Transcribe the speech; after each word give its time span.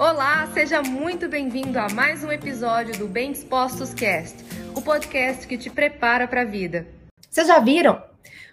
Olá, 0.00 0.48
seja 0.54 0.80
muito 0.80 1.28
bem-vindo 1.28 1.78
a 1.78 1.86
mais 1.90 2.24
um 2.24 2.32
episódio 2.32 2.96
do 2.96 3.06
Bem 3.06 3.32
Dispostos 3.32 3.92
Cast, 3.92 4.34
o 4.74 4.80
podcast 4.80 5.46
que 5.46 5.58
te 5.58 5.68
prepara 5.68 6.26
para 6.26 6.40
a 6.40 6.44
vida. 6.46 6.86
Vocês 7.28 7.46
já 7.46 7.58
viram? 7.58 8.02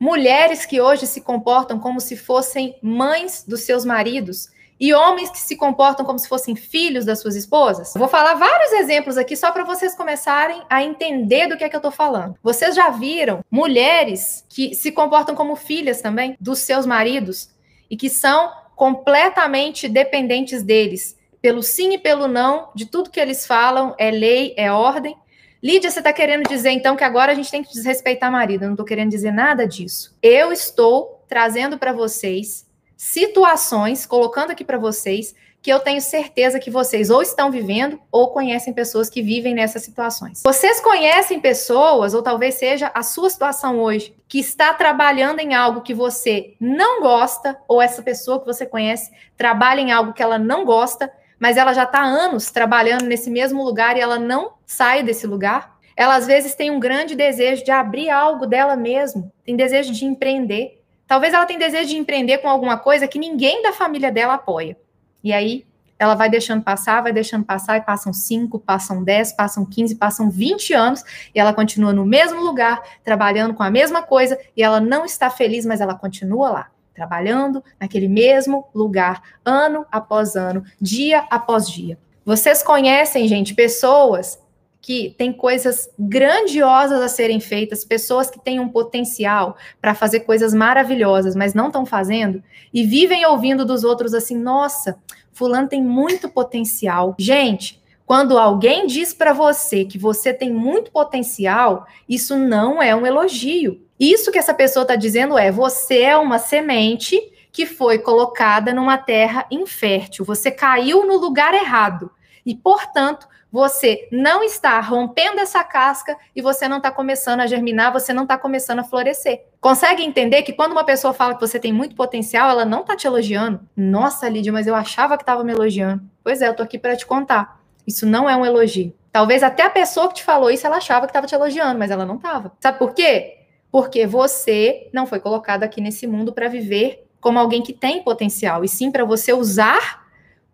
Mulheres 0.00 0.66
que 0.66 0.80
hoje 0.80 1.06
se 1.06 1.20
comportam 1.20 1.78
como 1.78 2.00
se 2.00 2.16
fossem 2.16 2.76
mães 2.82 3.44
dos 3.46 3.60
seus 3.60 3.84
maridos 3.84 4.48
e 4.80 4.92
homens 4.92 5.30
que 5.30 5.38
se 5.38 5.54
comportam 5.54 6.04
como 6.04 6.18
se 6.18 6.28
fossem 6.28 6.56
filhos 6.56 7.04
das 7.04 7.20
suas 7.20 7.36
esposas? 7.36 7.94
vou 7.94 8.08
falar 8.08 8.34
vários 8.34 8.72
exemplos 8.72 9.16
aqui 9.16 9.36
só 9.36 9.52
para 9.52 9.62
vocês 9.62 9.94
começarem 9.94 10.60
a 10.68 10.82
entender 10.82 11.46
do 11.46 11.56
que 11.56 11.62
é 11.62 11.68
que 11.68 11.76
eu 11.76 11.80
tô 11.80 11.92
falando. 11.92 12.34
Vocês 12.42 12.74
já 12.74 12.90
viram 12.90 13.44
mulheres 13.48 14.44
que 14.48 14.74
se 14.74 14.90
comportam 14.90 15.36
como 15.36 15.54
filhas 15.54 16.02
também 16.02 16.36
dos 16.40 16.58
seus 16.58 16.84
maridos 16.84 17.48
e 17.88 17.96
que 17.96 18.10
são 18.10 18.50
completamente 18.74 19.88
dependentes 19.88 20.64
deles 20.64 21.16
pelo 21.40 21.62
sim 21.62 21.94
e 21.94 21.98
pelo 21.98 22.26
não, 22.26 22.70
de 22.74 22.86
tudo 22.86 23.10
que 23.10 23.20
eles 23.20 23.46
falam, 23.46 23.94
é 23.98 24.10
lei, 24.10 24.54
é 24.56 24.70
ordem. 24.70 25.16
Lídia, 25.62 25.90
você 25.90 25.98
está 25.98 26.12
querendo 26.12 26.48
dizer 26.48 26.70
então 26.70 26.96
que 26.96 27.04
agora 27.04 27.32
a 27.32 27.34
gente 27.34 27.50
tem 27.50 27.62
que 27.62 27.72
desrespeitar 27.72 28.30
marido? 28.30 28.62
Eu 28.62 28.68
não 28.68 28.74
estou 28.74 28.86
querendo 28.86 29.10
dizer 29.10 29.32
nada 29.32 29.66
disso. 29.66 30.16
Eu 30.22 30.52
estou 30.52 31.24
trazendo 31.28 31.78
para 31.78 31.92
vocês 31.92 32.66
situações, 32.96 34.06
colocando 34.06 34.50
aqui 34.50 34.64
para 34.64 34.78
vocês, 34.78 35.34
que 35.60 35.72
eu 35.72 35.80
tenho 35.80 36.00
certeza 36.00 36.60
que 36.60 36.70
vocês 36.70 37.10
ou 37.10 37.20
estão 37.20 37.50
vivendo 37.50 38.00
ou 38.12 38.30
conhecem 38.30 38.72
pessoas 38.72 39.10
que 39.10 39.20
vivem 39.20 39.54
nessas 39.54 39.82
situações. 39.82 40.42
Vocês 40.44 40.80
conhecem 40.80 41.40
pessoas, 41.40 42.14
ou 42.14 42.22
talvez 42.22 42.54
seja 42.54 42.90
a 42.94 43.02
sua 43.02 43.28
situação 43.28 43.80
hoje, 43.80 44.14
que 44.28 44.38
está 44.38 44.72
trabalhando 44.72 45.40
em 45.40 45.54
algo 45.54 45.82
que 45.82 45.94
você 45.94 46.54
não 46.60 47.00
gosta, 47.00 47.58
ou 47.66 47.82
essa 47.82 48.02
pessoa 48.02 48.38
que 48.38 48.46
você 48.46 48.64
conhece 48.64 49.10
trabalha 49.36 49.80
em 49.80 49.90
algo 49.90 50.12
que 50.12 50.22
ela 50.22 50.38
não 50.38 50.64
gosta, 50.64 51.12
mas 51.38 51.56
ela 51.56 51.72
já 51.72 51.84
está 51.84 52.02
anos 52.02 52.50
trabalhando 52.50 53.04
nesse 53.04 53.30
mesmo 53.30 53.62
lugar 53.62 53.96
e 53.96 54.00
ela 54.00 54.18
não 54.18 54.54
sai 54.66 55.02
desse 55.02 55.26
lugar. 55.26 55.78
Ela 55.96 56.16
às 56.16 56.26
vezes 56.26 56.54
tem 56.54 56.70
um 56.70 56.80
grande 56.80 57.14
desejo 57.14 57.64
de 57.64 57.70
abrir 57.70 58.10
algo 58.10 58.46
dela 58.46 58.76
mesma, 58.76 59.30
tem 59.44 59.56
desejo 59.56 59.92
de 59.92 60.04
empreender. 60.04 60.80
Talvez 61.06 61.32
ela 61.32 61.46
tenha 61.46 61.58
desejo 61.58 61.88
de 61.88 61.96
empreender 61.96 62.38
com 62.38 62.48
alguma 62.48 62.76
coisa 62.76 63.08
que 63.08 63.18
ninguém 63.18 63.62
da 63.62 63.72
família 63.72 64.12
dela 64.12 64.34
apoia. 64.34 64.76
E 65.22 65.32
aí 65.32 65.66
ela 65.98 66.14
vai 66.14 66.30
deixando 66.30 66.62
passar, 66.62 67.02
vai 67.02 67.12
deixando 67.12 67.44
passar, 67.44 67.78
e 67.78 67.80
passam 67.80 68.12
5, 68.12 68.60
passam 68.60 69.02
10, 69.02 69.32
passam 69.32 69.66
15, 69.66 69.96
passam 69.96 70.30
20 70.30 70.72
anos, 70.72 71.02
e 71.34 71.40
ela 71.40 71.52
continua 71.52 71.92
no 71.92 72.06
mesmo 72.06 72.40
lugar, 72.40 72.80
trabalhando 73.02 73.52
com 73.52 73.64
a 73.64 73.70
mesma 73.70 74.00
coisa, 74.00 74.38
e 74.56 74.62
ela 74.62 74.80
não 74.80 75.04
está 75.04 75.28
feliz, 75.28 75.66
mas 75.66 75.80
ela 75.80 75.96
continua 75.96 76.50
lá 76.50 76.70
trabalhando 76.98 77.62
naquele 77.78 78.08
mesmo 78.08 78.66
lugar, 78.74 79.22
ano 79.44 79.86
após 79.92 80.34
ano, 80.34 80.64
dia 80.80 81.20
após 81.30 81.70
dia. 81.70 81.96
Vocês 82.24 82.60
conhecem, 82.60 83.28
gente, 83.28 83.54
pessoas 83.54 84.36
que 84.80 85.14
têm 85.16 85.32
coisas 85.32 85.88
grandiosas 85.96 87.00
a 87.00 87.08
serem 87.08 87.38
feitas, 87.38 87.84
pessoas 87.84 88.28
que 88.28 88.40
têm 88.40 88.58
um 88.58 88.68
potencial 88.68 89.56
para 89.80 89.94
fazer 89.94 90.20
coisas 90.20 90.52
maravilhosas, 90.52 91.36
mas 91.36 91.54
não 91.54 91.68
estão 91.68 91.86
fazendo, 91.86 92.42
e 92.74 92.84
vivem 92.84 93.24
ouvindo 93.26 93.64
dos 93.64 93.84
outros 93.84 94.12
assim: 94.12 94.36
nossa, 94.36 94.98
Fulano 95.32 95.68
tem 95.68 95.82
muito 95.82 96.28
potencial. 96.28 97.14
Gente, 97.16 97.80
quando 98.04 98.36
alguém 98.36 98.86
diz 98.88 99.14
para 99.14 99.32
você 99.32 99.84
que 99.84 99.98
você 99.98 100.34
tem 100.34 100.52
muito 100.52 100.90
potencial, 100.90 101.86
isso 102.08 102.36
não 102.36 102.82
é 102.82 102.94
um 102.96 103.06
elogio. 103.06 103.86
Isso 103.98 104.30
que 104.30 104.38
essa 104.38 104.54
pessoa 104.54 104.82
está 104.82 104.96
dizendo 104.96 105.36
é: 105.36 105.50
você 105.50 106.02
é 106.02 106.16
uma 106.16 106.38
semente 106.38 107.20
que 107.50 107.66
foi 107.66 107.98
colocada 107.98 108.72
numa 108.72 108.96
terra 108.98 109.46
infértil. 109.50 110.24
Você 110.24 110.50
caiu 110.50 111.06
no 111.06 111.16
lugar 111.16 111.54
errado. 111.54 112.10
E, 112.44 112.54
portanto, 112.54 113.26
você 113.50 114.08
não 114.12 114.42
está 114.42 114.78
rompendo 114.80 115.40
essa 115.40 115.64
casca 115.64 116.16
e 116.36 116.40
você 116.40 116.68
não 116.68 116.76
está 116.76 116.90
começando 116.90 117.40
a 117.40 117.46
germinar, 117.46 117.92
você 117.92 118.12
não 118.12 118.22
está 118.22 118.38
começando 118.38 118.78
a 118.78 118.84
florescer. 118.84 119.44
Consegue 119.60 120.02
entender 120.02 120.42
que 120.42 120.52
quando 120.52 120.72
uma 120.72 120.84
pessoa 120.84 121.12
fala 121.12 121.34
que 121.34 121.40
você 121.40 121.58
tem 121.58 121.72
muito 121.72 121.96
potencial, 121.96 122.48
ela 122.48 122.64
não 122.64 122.82
está 122.82 122.94
te 122.94 123.06
elogiando? 123.06 123.60
Nossa, 123.76 124.28
Lídia, 124.28 124.52
mas 124.52 124.66
eu 124.66 124.74
achava 124.74 125.16
que 125.16 125.22
estava 125.22 125.42
me 125.42 125.52
elogiando. 125.52 126.02
Pois 126.22 126.40
é, 126.40 126.48
eu 126.48 126.54
tô 126.54 126.62
aqui 126.62 126.78
para 126.78 126.96
te 126.96 127.06
contar. 127.06 127.60
Isso 127.86 128.06
não 128.06 128.28
é 128.28 128.36
um 128.36 128.44
elogio. 128.44 128.94
Talvez 129.10 129.42
até 129.42 129.64
a 129.64 129.70
pessoa 129.70 130.08
que 130.08 130.16
te 130.16 130.24
falou 130.24 130.50
isso, 130.50 130.66
ela 130.66 130.76
achava 130.76 131.06
que 131.06 131.10
estava 131.10 131.26
te 131.26 131.34
elogiando, 131.34 131.78
mas 131.78 131.90
ela 131.90 132.04
não 132.04 132.16
estava. 132.16 132.52
Sabe 132.60 132.78
por 132.78 132.92
quê? 132.92 133.37
Porque 133.70 134.06
você 134.06 134.88
não 134.92 135.06
foi 135.06 135.20
colocado 135.20 135.62
aqui 135.62 135.80
nesse 135.80 136.06
mundo 136.06 136.32
para 136.32 136.48
viver 136.48 137.06
como 137.20 137.38
alguém 137.38 137.62
que 137.62 137.72
tem 137.72 138.02
potencial, 138.02 138.64
e 138.64 138.68
sim 138.68 138.90
para 138.90 139.04
você 139.04 139.32
usar 139.32 140.06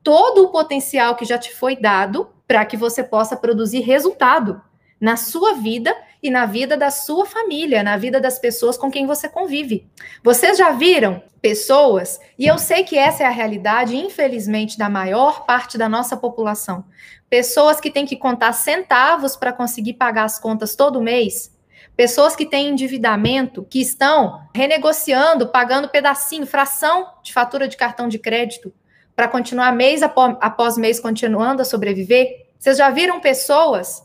todo 0.02 0.44
o 0.44 0.48
potencial 0.48 1.14
que 1.14 1.24
já 1.24 1.38
te 1.38 1.54
foi 1.54 1.76
dado 1.76 2.28
para 2.46 2.64
que 2.64 2.76
você 2.76 3.02
possa 3.02 3.36
produzir 3.36 3.80
resultado 3.80 4.60
na 5.00 5.16
sua 5.16 5.54
vida 5.54 5.94
e 6.22 6.30
na 6.30 6.46
vida 6.46 6.76
da 6.76 6.90
sua 6.90 7.26
família, 7.26 7.82
na 7.82 7.96
vida 7.96 8.20
das 8.20 8.38
pessoas 8.38 8.76
com 8.78 8.90
quem 8.90 9.06
você 9.06 9.28
convive. 9.28 9.86
Vocês 10.22 10.56
já 10.56 10.70
viram 10.70 11.22
pessoas, 11.42 12.18
e 12.38 12.46
eu 12.46 12.56
sei 12.56 12.84
que 12.84 12.96
essa 12.96 13.22
é 13.22 13.26
a 13.26 13.30
realidade, 13.30 13.94
infelizmente, 13.94 14.78
da 14.78 14.88
maior 14.88 15.44
parte 15.44 15.76
da 15.76 15.90
nossa 15.90 16.16
população, 16.16 16.86
pessoas 17.28 17.78
que 17.78 17.90
têm 17.90 18.06
que 18.06 18.16
contar 18.16 18.54
centavos 18.54 19.36
para 19.36 19.52
conseguir 19.52 19.94
pagar 19.94 20.24
as 20.24 20.38
contas 20.38 20.74
todo 20.74 21.02
mês, 21.02 21.53
Pessoas 21.96 22.34
que 22.34 22.44
têm 22.44 22.70
endividamento, 22.70 23.64
que 23.64 23.80
estão 23.80 24.40
renegociando, 24.54 25.48
pagando 25.48 25.88
pedacinho, 25.88 26.46
fração 26.46 27.08
de 27.22 27.32
fatura 27.32 27.68
de 27.68 27.76
cartão 27.76 28.08
de 28.08 28.18
crédito, 28.18 28.74
para 29.14 29.28
continuar 29.28 29.72
mês 29.72 30.02
após 30.02 30.76
mês 30.76 30.98
continuando 30.98 31.62
a 31.62 31.64
sobreviver. 31.64 32.48
Vocês 32.58 32.78
já 32.78 32.90
viram 32.90 33.20
pessoas 33.20 34.04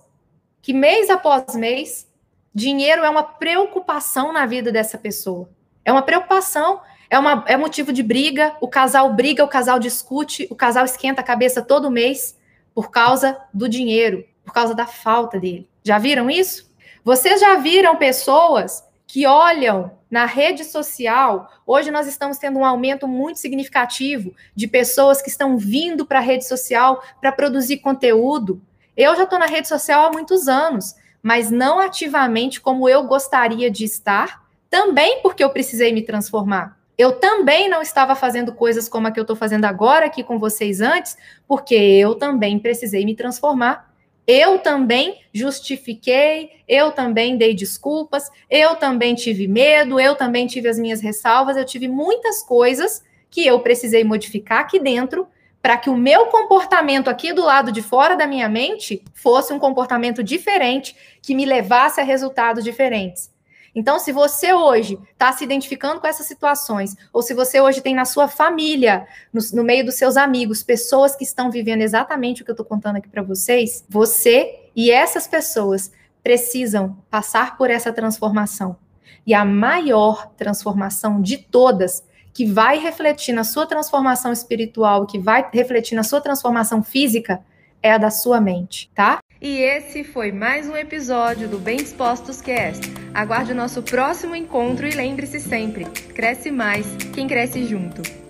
que 0.61 0.71
mês 0.71 1.09
após 1.09 1.55
mês, 1.55 2.07
dinheiro 2.53 3.03
é 3.03 3.09
uma 3.09 3.23
preocupação 3.23 4.31
na 4.31 4.45
vida 4.45 4.71
dessa 4.71 4.97
pessoa. 4.97 5.49
É 5.83 5.91
uma 5.91 6.03
preocupação, 6.03 6.81
é, 7.09 7.17
uma, 7.17 7.43
é 7.47 7.57
motivo 7.57 7.91
de 7.91 8.03
briga. 8.03 8.55
O 8.61 8.67
casal 8.67 9.11
briga, 9.13 9.43
o 9.43 9.47
casal 9.47 9.79
discute, 9.79 10.47
o 10.51 10.55
casal 10.55 10.85
esquenta 10.85 11.21
a 11.21 11.23
cabeça 11.23 11.59
todo 11.59 11.89
mês 11.89 12.37
por 12.75 12.91
causa 12.91 13.35
do 13.51 13.67
dinheiro, 13.67 14.23
por 14.45 14.53
causa 14.53 14.75
da 14.75 14.85
falta 14.85 15.39
dele. 15.39 15.67
Já 15.83 15.97
viram 15.97 16.29
isso? 16.29 16.68
Vocês 17.09 17.41
já 17.41 17.55
viram 17.55 17.95
pessoas 17.95 18.83
que 19.07 19.25
olham 19.25 19.97
na 20.11 20.25
rede 20.25 20.63
social? 20.63 21.51
Hoje 21.65 21.89
nós 21.89 22.05
estamos 22.05 22.37
tendo 22.37 22.59
um 22.59 22.63
aumento 22.63 23.07
muito 23.07 23.39
significativo 23.39 24.31
de 24.55 24.67
pessoas 24.67 25.19
que 25.19 25.27
estão 25.27 25.57
vindo 25.57 26.05
para 26.05 26.19
a 26.19 26.21
rede 26.21 26.47
social 26.47 27.03
para 27.19 27.31
produzir 27.31 27.77
conteúdo. 27.77 28.61
Eu 28.95 29.15
já 29.15 29.23
estou 29.23 29.39
na 29.39 29.47
rede 29.47 29.67
social 29.67 30.05
há 30.05 30.11
muitos 30.11 30.47
anos, 30.47 30.93
mas 31.19 31.49
não 31.49 31.79
ativamente 31.79 32.61
como 32.61 32.87
eu 32.87 33.01
gostaria 33.07 33.71
de 33.71 33.85
estar, 33.85 34.45
também 34.69 35.19
porque 35.23 35.43
eu 35.43 35.49
precisei 35.49 35.91
me 35.91 36.03
transformar. 36.03 36.77
Eu 36.95 37.13
também 37.13 37.67
não 37.67 37.81
estava 37.81 38.13
fazendo 38.13 38.53
coisas 38.53 38.87
como 38.87 39.07
a 39.07 39.11
que 39.11 39.19
eu 39.19 39.23
estou 39.23 39.35
fazendo 39.35 39.65
agora 39.65 40.05
aqui 40.05 40.23
com 40.23 40.37
vocês 40.37 40.79
antes, 40.79 41.17
porque 41.47 41.73
eu 41.73 42.13
também 42.13 42.59
precisei 42.59 43.03
me 43.03 43.15
transformar 43.15 43.88
eu 44.31 44.59
também 44.59 45.21
justifiquei, 45.33 46.51
eu 46.67 46.91
também 46.91 47.35
dei 47.35 47.55
desculpas, 47.55 48.29
eu 48.47 48.75
também 48.75 49.15
tive 49.15 49.47
medo, 49.47 49.99
eu 49.99 50.13
também 50.13 50.45
tive 50.45 50.69
as 50.69 50.77
minhas 50.77 51.01
ressalvas, 51.01 51.57
eu 51.57 51.65
tive 51.65 51.87
muitas 51.87 52.43
coisas 52.43 53.03
que 53.27 53.43
eu 53.43 53.59
precisei 53.61 54.03
modificar 54.03 54.59
aqui 54.59 54.77
dentro 54.77 55.27
para 55.63 55.77
que 55.77 55.89
o 55.89 55.97
meu 55.97 56.27
comportamento 56.27 57.09
aqui 57.09 57.33
do 57.33 57.43
lado 57.43 57.71
de 57.71 57.81
fora 57.81 58.15
da 58.15 58.27
minha 58.27 58.47
mente 58.47 59.03
fosse 59.15 59.51
um 59.51 59.57
comportamento 59.57 60.23
diferente, 60.23 60.95
que 61.23 61.33
me 61.33 61.43
levasse 61.43 61.99
a 61.99 62.03
resultados 62.03 62.63
diferentes. 62.63 63.31
Então, 63.73 63.99
se 63.99 64.11
você 64.11 64.53
hoje 64.53 64.99
está 65.11 65.31
se 65.31 65.43
identificando 65.43 65.99
com 65.99 66.07
essas 66.07 66.25
situações, 66.25 66.95
ou 67.13 67.21
se 67.21 67.33
você 67.33 67.59
hoje 67.61 67.81
tem 67.81 67.93
na 67.93 68.05
sua 68.05 68.27
família, 68.27 69.07
no, 69.31 69.41
no 69.53 69.63
meio 69.63 69.85
dos 69.85 69.95
seus 69.95 70.17
amigos, 70.17 70.63
pessoas 70.63 71.15
que 71.15 71.23
estão 71.23 71.51
vivendo 71.51 71.81
exatamente 71.81 72.41
o 72.41 72.45
que 72.45 72.51
eu 72.51 72.53
estou 72.53 72.65
contando 72.65 72.97
aqui 72.97 73.07
para 73.07 73.21
vocês, 73.21 73.85
você 73.87 74.69
e 74.75 74.91
essas 74.91 75.27
pessoas 75.27 75.91
precisam 76.23 76.97
passar 77.09 77.57
por 77.57 77.69
essa 77.69 77.91
transformação. 77.91 78.75
E 79.25 79.33
a 79.33 79.45
maior 79.45 80.31
transformação 80.35 81.21
de 81.21 81.37
todas, 81.37 82.03
que 82.33 82.45
vai 82.45 82.79
refletir 82.79 83.33
na 83.33 83.43
sua 83.43 83.65
transformação 83.65 84.31
espiritual, 84.31 85.05
que 85.05 85.19
vai 85.19 85.47
refletir 85.51 85.95
na 85.95 86.03
sua 86.03 86.21
transformação 86.21 86.81
física, 86.81 87.43
é 87.81 87.91
a 87.91 87.97
da 87.97 88.09
sua 88.09 88.41
mente, 88.41 88.91
tá? 88.93 89.19
E 89.41 89.57
esse 89.57 90.03
foi 90.03 90.31
mais 90.31 90.67
um 90.67 90.75
episódio 90.75 91.47
do 91.47 91.57
Bem 91.57 91.77
Dispostos 91.77 92.41
Cast. 92.41 92.81
Aguarde 93.13 93.51
o 93.51 93.55
nosso 93.55 93.81
próximo 93.81 94.35
encontro 94.35 94.87
e 94.87 94.91
lembre-se 94.91 95.39
sempre: 95.39 95.85
cresce 96.13 96.51
mais 96.51 96.85
quem 97.13 97.27
cresce 97.27 97.65
junto. 97.65 98.28